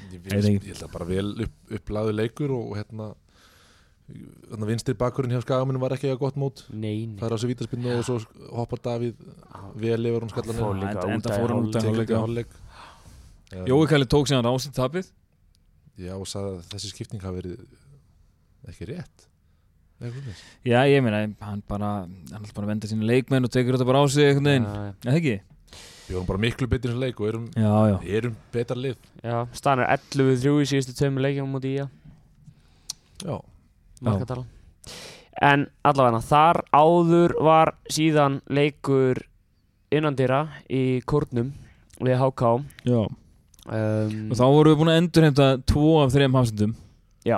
[0.10, 0.24] Ég,
[0.66, 3.12] held að bara vel upp, upplæðu leikur og hérna
[4.10, 6.64] hérna vinstri bakkurinn hjá skagaminu var ekki að gott mót.
[6.74, 7.20] Nei, nei.
[7.20, 8.18] Það er á sig vítaspinnu og svo
[8.58, 9.20] hoppar Davíð
[9.78, 12.56] vel yfir hún skallan enda af fór hann út af hálfleik.
[13.70, 15.12] Jói Kalli tók síðan rásitt tapið.
[16.00, 19.28] Já og sagði að þessi skipting hafi verið ekki rétt.
[20.00, 23.88] Já, ég meina, hann bara, hann er bara að venda sína leikmenn og tekur þetta
[23.90, 25.34] bara á sig Já, Já, það ekki?
[26.10, 27.98] við vorum bara miklu betur í þessu leik og erum, Já, já.
[28.18, 28.96] erum betar lið.
[29.22, 31.78] Já, staðan er 11-3 í síðustu tveimur leikjum mútið í
[33.28, 33.36] já,
[34.02, 34.46] markatala
[35.40, 39.22] En allavega þar áður var síðan leikur
[39.96, 41.54] innandýra í kórnum
[42.00, 42.50] við HK
[42.88, 43.04] Já.
[43.70, 46.72] Um, Og þá vorum við búin að endurheimta tvo af þrejum hafsendum.
[47.28, 47.38] Já.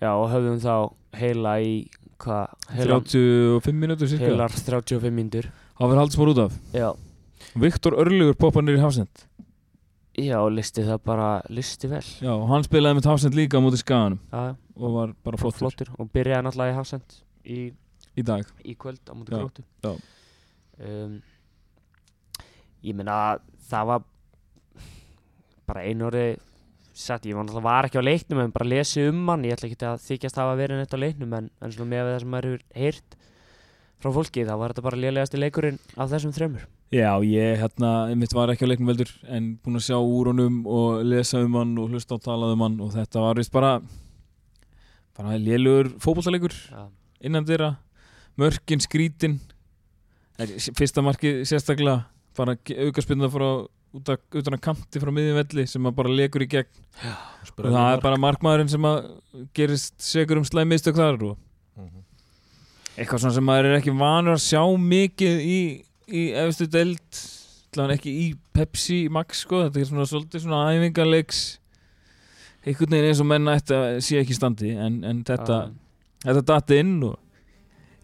[0.00, 0.74] Já og höfðum þá
[1.18, 1.72] heila í
[2.20, 4.28] hvað, heila, 35 mínútur cirka.
[4.28, 5.48] heilar 35 myndur
[5.80, 6.56] Það var haldið smór út af.
[6.76, 6.88] Já.
[7.56, 9.26] Viktor Örlugur poppa nýri hafsend
[10.20, 12.02] Já, listi það bara, listi vel.
[12.20, 14.18] Já, hann spilaði með hafsend líka á móti skaganum.
[14.34, 15.92] Já, og var bara flottur, flottur.
[16.02, 17.14] Og byrjaði náttúrulega í Hafsend
[17.46, 17.58] í,
[18.18, 18.44] í dag.
[18.66, 19.92] í kvöld á Já, grótu já.
[20.84, 21.14] um,
[22.84, 23.38] Ég meina
[23.70, 24.04] það var
[25.70, 26.26] bara einu orði
[27.00, 29.70] satt, ég var náttúrulega var ekki á leiknum en bara lesið um hann, ég ætla
[29.70, 32.50] ekki að þykjast hafa verið neitt á leiknum en, en svona með það sem maður
[32.50, 33.16] hefur heyrt
[34.00, 36.68] frá fólki þá var þetta bara lélegasti leikurinn af þessum þremur.
[36.90, 40.62] Já, ég hérna, mitt var ekki á leiknum veldur en búin að sjá úr honum
[40.66, 43.74] og lesa um hann og hlusta á talað um hann og þetta var vist bara
[45.16, 46.88] bara lélugur fótbollalegur Já,
[47.20, 47.74] innan þeirra
[48.40, 49.38] mörkin skrítin
[50.72, 53.48] fyrsta marki sérstaklega bara aukarspilna frá
[53.90, 56.84] út af, utan að kanti frá miðjum velli sem að bara legur í gegn.
[57.58, 58.86] Og það er bara markmaðurinn sem
[59.56, 61.38] gerist segur um slæm mistök þar og
[61.80, 62.02] Mhm.
[62.98, 65.60] eitthvað svona sem maður er ekki vanur að sjá mikið í,
[66.10, 66.66] í efstu
[67.70, 71.40] allavega ekki í Pepsi Max sko, þetta er svona svolítið svona æfingarleiks
[72.66, 75.58] einhvern veginn eins og menn ætti að sé ekki standi en, en þetta,
[76.24, 77.16] þetta dati inn og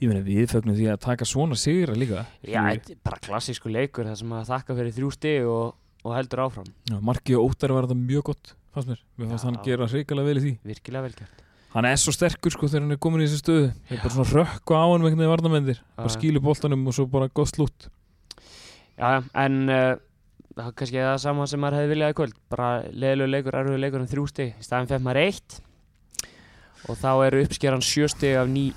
[0.02, 2.62] ég meina við fögnum því að taka svona sigra líka Já,
[3.06, 6.70] bara klassísku leikur það sem að þakka fyrir þrjú stig og, og heldur áfram.
[6.90, 10.28] Já, Marki og Óttar var þetta mjög gott fannst mér, mér fannst hann gera hrikalega
[10.28, 10.54] vel í því.
[10.72, 11.42] Virkilega velgjart
[11.76, 13.68] hann er svo sterkur sko þegar hann er komin í þessu stöðu.
[13.88, 16.96] Það er bara svona rökku á hann með einhvern veginn varnamendir bara skílu boltanum og
[16.96, 17.88] svo bara gott slútt
[18.96, 19.98] Já, en uh,
[20.56, 22.36] það er kannski það sama sem maður hefði viljað í kvöld.
[22.48, 25.58] Bara leðilegu leikur, erfiðu leikur en þrjú stig í staðin fekk maður eitt
[26.86, 28.68] og þá eru uppskeran sjö stig af, ní,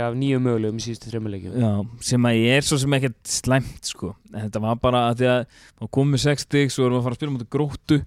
[0.00, 1.58] af nýju mögulegum í síðustu þrejum leikjum.
[1.62, 1.72] Já,
[2.08, 4.14] sem að ég er svo sem ekkert slæmt sko.
[4.32, 7.02] En þetta var bara að því að þá komum við 6 stig svo erum við
[7.02, 8.00] að fara að spila mútið gróttu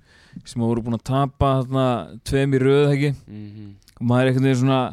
[0.46, 1.86] sem að voru búin að tapa þarna
[2.28, 3.14] tveim í röð ekki?
[3.30, 4.84] Mm og maður er veginn svona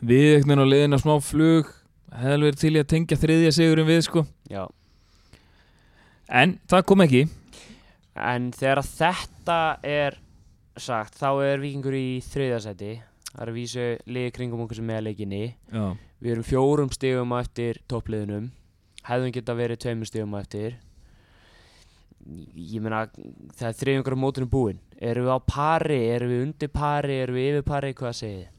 [0.00, 1.68] við veginn á leiðina smá flug
[2.16, 4.24] hefði verið til í að tengja þriðja sigurinn við sko.
[4.48, 4.64] Já,
[6.32, 7.26] en það kom ekki.
[8.18, 10.16] En þegar þetta er
[10.78, 12.94] sagt, þá er vikingur í þriðasæti
[13.38, 15.84] það er að vísu liði kringum okkur sem er leikinni Já,
[16.18, 18.50] við erum fjórum stigum á eftir toppliðunum.
[19.06, 20.76] Hefðum geta verið tveimur stigum á eftir.
[22.58, 23.06] Ég meina
[23.54, 27.38] það er þriðjungur á mótunum búinn erum við á pari, erum við undir pari erum
[27.38, 28.54] við yfir pari, hvað segið þið?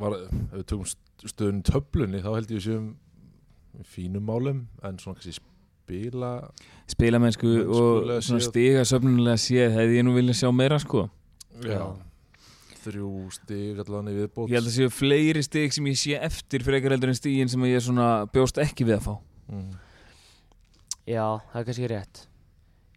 [0.00, 0.90] var, ef við tökum
[1.28, 5.42] stöðun í töflunni þá held ég í fínum málum en svona kannski
[5.90, 6.34] spila
[6.90, 11.08] spilamennsku og stiga söfnulega séð hefði ég nú vilja sjá meira sko.
[11.64, 11.82] Já,
[12.84, 14.48] þrjú stig allan í viðbót.
[14.50, 17.68] Ég held að séu fleiri stig sem ég sé eftir frekar heldur en stigin sem
[17.68, 19.14] ég svona bjóst ekki við að fá.
[19.50, 19.70] Mm.
[21.10, 22.24] Já, það er kannski rétt.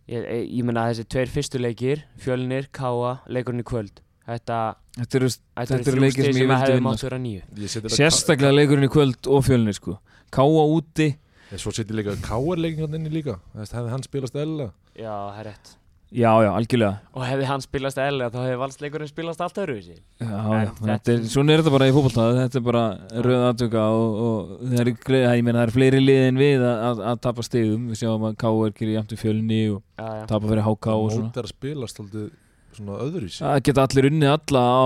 [0.03, 4.01] Ég, ég, ég meina þessi tveir fyrstu leikir Fjölnir, Káa, leikurinn í kvöld.
[4.23, 4.57] Þetta,
[4.95, 9.27] þetta eru þrjú leikir stig sem ég sem vildi vinna, þetta sérstaklega leikurinn í kvöld
[9.31, 9.97] og fjölnir sko.
[10.33, 11.11] Káa úti
[11.49, 13.39] Ka- Svo setjum líka Káar leikingarn inni líka.
[13.55, 15.73] Þess, hefði hann spilast eðla Já, það er rétt.
[16.13, 16.97] Já já algjörlega.
[17.17, 19.95] Og hefði hann spilast eðlega þá hefði valsleikurinn spilast allt öðruvísi.
[20.21, 22.83] Já, En já, þetta- er, svona er þetta bara í fótballtað þetta er bara
[23.25, 26.83] röð aðtöka og, og það er, greið- ég meina það er fleiri liðin við að,
[26.91, 27.87] að, að tapa stigum.
[27.89, 30.87] Við sjáum að Káa er gerir jæmt í fjölni og Já, já, tapa fyrir HK
[30.93, 31.25] og svona.
[31.33, 32.29] Mót er að spilast aldrei
[32.77, 34.85] svona öðru í sig það geta allir unnið alla á,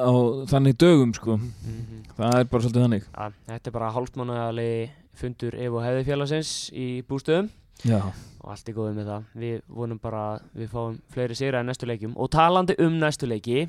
[0.00, 0.12] á
[0.48, 1.36] þannig dögum sko.
[1.36, 2.00] Mhm.
[2.16, 3.04] það er bara svolítið þannig.
[3.12, 7.50] Já, Þetta er bara hálfmánaðalegi fundur ef og hefði félagsins í bústöðum.
[7.84, 8.00] Já.
[8.44, 9.30] Og allt er góðið með það.
[9.44, 12.14] Við vonum bara að við fáum fleiri sigra í næstu leikjum.
[12.20, 13.66] Og talandi um næstu leiki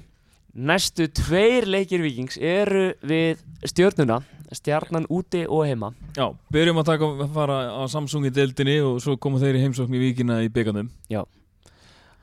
[0.55, 4.21] næstu tveir leikir vikings eru við stjörnuna
[4.55, 5.91] stjarnan úti og heima.
[6.15, 9.63] Já, byrjum að taka að fara á Samsung í deildinni og svo koma þeir í
[9.65, 10.91] heimsókn í vikina í byggarnum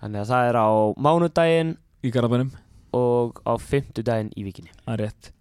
[0.02, 2.50] þannig að það er á mánudaginn í Garabænum,
[2.96, 5.32] og á fimmtudaginn í vikinni það er rétt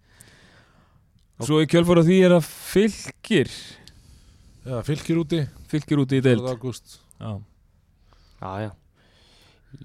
[1.46, 3.50] Svo í kjölfara því er að fylgir
[4.62, 5.40] Já, fylgir úti.
[5.66, 6.44] Fylgir úti í deild.
[6.46, 6.54] 4.
[6.54, 6.92] ágúst.
[7.18, 7.32] Já,
[8.42, 8.70] já já.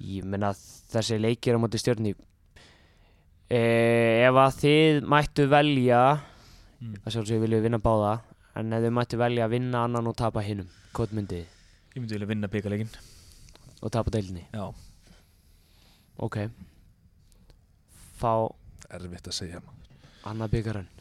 [0.04, 2.12] Ég menna þessi leikir á móti stjörni
[3.50, 3.62] e,
[4.28, 6.02] ef að þið mættu velja
[6.78, 6.93] Mm.
[7.02, 8.10] að sjálfsög viljum við vinna báða
[8.60, 11.48] en ef þið mættu velja að vinna annan og tapa hinnum hvað myndið þið?
[11.96, 12.91] ég myndi vilja vinna byggarleikin
[13.82, 14.67] og tapa deilni Já,
[16.22, 16.38] ok.
[18.22, 18.30] Fá
[18.93, 19.89] Erfitt að segja maður.
[20.30, 20.91] annað byggarinn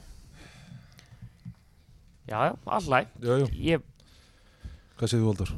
[2.26, 2.40] já
[2.78, 3.84] allæg Já, já, ég,
[4.98, 5.52] hvað segir þú Valdur?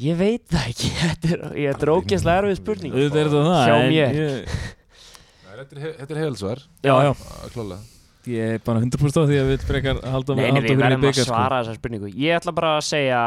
[0.00, 0.90] ég veit það ekki.
[1.04, 2.94] Þetta er, ég er drókjastlega erfið spurning.
[2.96, 4.20] Auðvitað er þetta það en mér.
[4.20, 6.62] Nei, þetta er, he- þetta er heilsvar.
[6.86, 7.10] Já, já,
[7.54, 7.80] Klálega
[8.30, 10.74] ég er bara 100% á því að við frekar halda, Nei, nei, halda við okkur
[10.76, 11.32] í verðum að byggar sko.
[11.32, 12.10] svara þessar spurningu.
[12.20, 13.20] Ég ætla bara að segja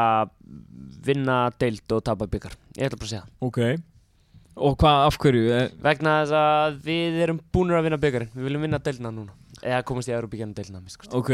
[1.04, 3.58] vinna deild og tapa byggar Ég ætla bara að segja Ok,
[4.56, 5.44] og hvað, af hverju?
[5.52, 9.32] Eh, Vegna þess að við erum búinir að vinna byggarinn Við viljum vinna deildina núna.
[9.62, 11.16] Eða komast í Európa-byggarinn deildina minnst kosti.
[11.16, 11.30] Ok.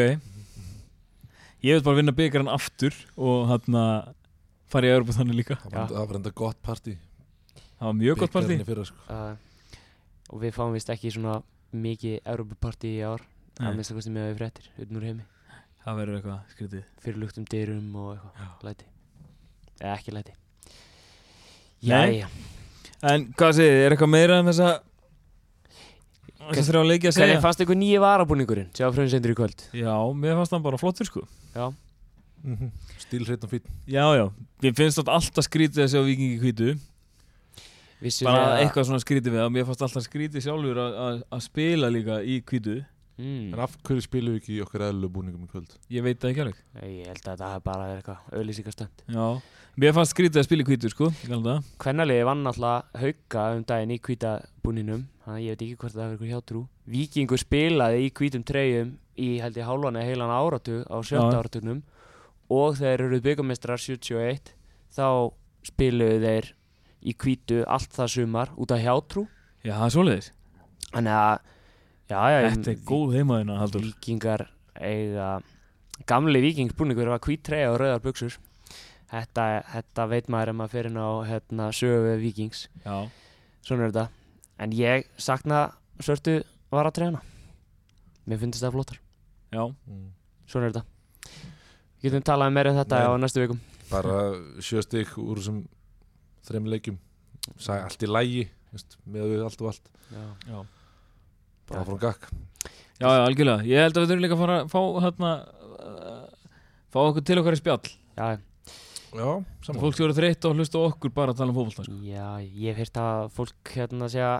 [1.61, 4.15] Ég vil bara vinna byggarinn aftur og hann að
[4.71, 5.57] fara í Európa þannig líka.
[5.65, 6.97] Það var- það var enda gott partí.
[7.81, 8.57] Það var mjög gott partí.
[8.57, 8.97] Bikarinn í fyrra, sko.
[9.09, 9.35] uh,
[10.31, 11.43] Og við fáum vist ekki svona
[11.75, 13.21] mikið Európa-partí í ár.
[13.59, 13.67] Nei.
[13.67, 15.23] Það minnst að kosti með við fréttir Utan úr heimi.
[15.85, 16.85] Það verður eitthvað skrítið.
[17.03, 18.63] Fyrir luktum dyrum og eitthvað.
[18.63, 18.85] Læti.
[21.83, 22.29] Eða
[23.03, 24.71] En hvað segir þið, er eitthvað meira um þessa
[26.51, 27.27] Þessa þrjá leiki að segja?
[27.29, 28.71] Hvernig fannst ykkur nýji varabúningurinn?
[28.75, 29.61] Sjá fröðinsendur í kvöld.
[29.77, 31.23] Já, mér fannst hann bara flottur sko.
[31.55, 31.69] Já.
[32.43, 32.71] Mhm.
[32.99, 34.25] Stílhreitt og fín Já, já,
[34.65, 36.71] ég finnst alltaf skrítið að sjá vikingi hvítu.
[38.01, 39.53] Vissu Bara að- eitthvað svona skrítið við það.
[39.53, 42.85] Mér fannst alltaf skrítið sjálfur að- að að spila líka í hvítu.
[43.21, 43.53] Mm.
[43.53, 45.69] En af hverju spilum við ekki í okkar eðlu búningum í kvöld?
[45.91, 46.61] Ég veit það ekki alveg.
[46.83, 49.43] Ég held að það er bara eitthvað auðlýsingastönd Já,
[49.81, 51.09] mér fannst skrítið að spila í hvítu sko
[51.81, 56.03] Kvennaliði vann alltaf hauka um daginn í hvítabúninum Þannig að ég veit ekki hvort það
[56.03, 56.61] er eitthvað hjátrú.
[56.90, 61.38] Víkingur spilaði í hvítum treyjum í held ég hálfan eða heilan áratug á sjötta Já.
[61.38, 61.83] áratugnum.
[62.51, 64.51] Og þegar eru byggamestrar 71
[64.90, 65.07] þá
[65.71, 66.51] spiluðu þeir
[67.07, 69.27] í hvítu allt það sumar út af hjátrú.
[69.62, 70.33] Já, það er svoleiðis.
[70.90, 71.38] Þannig að
[72.11, 74.47] já, já, Þetta er góð heimaðina, Haldur Víkingar
[74.81, 75.31] eiga
[76.11, 78.35] gamli vikingsbúningur var hvít treyja og rauðar buksur
[79.11, 79.44] þetta,
[79.75, 82.96] þetta veit maður ef maður fer inn á hérna, sögu vikings Já,
[83.66, 84.07] svona er þetta.
[84.61, 86.40] En ég sakna svörtu
[86.73, 87.20] varatreyjana
[88.31, 88.99] mér finnst það flottar.
[89.51, 90.11] Já, Mm.
[90.46, 90.85] svona er þetta.
[92.01, 93.09] Við getum talað meira um þetta Nei.
[93.09, 93.61] á næstu vikum.
[93.90, 94.16] Bara
[94.62, 95.64] sjö stygg úr þessum
[96.46, 96.99] þreim leikjum.
[97.59, 98.49] Sæ allt í lægi
[99.11, 99.90] með við allt og allt.
[100.12, 100.23] Já.
[100.46, 100.61] já.
[101.70, 102.29] Bara frá gakk
[103.01, 103.64] Já, já, algjörlega.
[103.64, 105.31] Ég held að við þurfum líka að fara að fá hérna
[105.81, 106.25] uh,
[106.92, 107.81] fá okkur til okkar í spjall.
[108.16, 108.38] Já, Já,
[109.11, 111.87] Fólk sem eru þreytt og hlusta á okkur bara að tala um fótbolta.
[111.87, 111.97] Sko.
[112.07, 114.32] já, ég hef heyrt að fólk hérna segja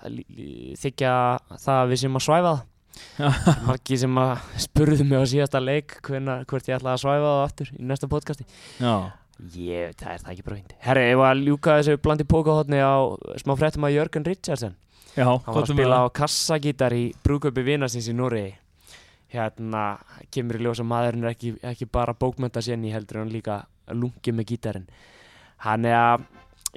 [0.80, 1.14] þykja
[1.57, 2.66] það að við sem að svæfa það.
[3.68, 7.42] Margi sem að spurðu mig á síðasta leik hvenar, hvort ég ætla að svæfa það
[7.47, 8.47] aftur í næsta podcasti.
[8.82, 8.95] Já,
[9.55, 12.80] ég, það er það ekki bara hindi herri, ég var að ljúka þessu blandi pókahotni
[12.82, 12.97] á
[13.40, 14.74] smá fréttum að Jörgen Richardson
[15.14, 18.55] já, hann var að með spila á kassagítar í brúköpi vinasins í Noregi.
[19.30, 19.84] Hérna
[20.34, 23.61] kemur í ljós að maðurinn er ekki, ekki bara bókmönta séni heldur en hann líka
[23.97, 24.86] lungi með gítarinn.
[25.64, 26.26] Hann er að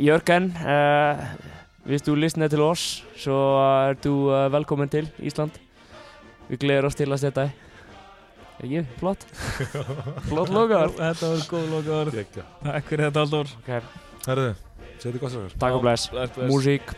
[0.03, 1.19] Jörgen uh,
[1.87, 5.55] hvis du lyssnar til oss så er du uh, velkommen til Ísland.
[6.49, 7.47] Við gleður oss til að setja
[8.63, 9.25] ekki, flott.
[10.29, 12.13] Flott lokaður Þetta var góð lokaður.
[12.63, 13.55] Takk fyrir þetta Halldór.
[13.63, 13.81] Okay.
[14.23, 14.53] Herðu,
[15.19, 16.47] gott sér takk og bless, Bless, bless.
[16.51, 16.93] músík